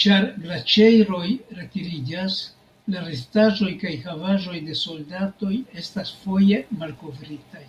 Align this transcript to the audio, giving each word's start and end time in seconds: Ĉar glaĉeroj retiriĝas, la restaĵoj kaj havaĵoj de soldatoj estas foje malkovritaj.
Ĉar 0.00 0.24
glaĉeroj 0.40 1.28
retiriĝas, 1.60 2.36
la 2.96 3.06
restaĵoj 3.06 3.72
kaj 3.86 3.94
havaĵoj 4.04 4.62
de 4.68 4.78
soldatoj 4.84 5.52
estas 5.86 6.16
foje 6.26 6.64
malkovritaj. 6.84 7.68